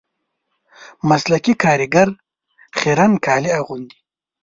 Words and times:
مسلکي 1.09 1.53
کاریګر 1.63 2.09
خیرن 2.79 3.11
کالي 3.25 3.49
اغوندي 3.59 3.97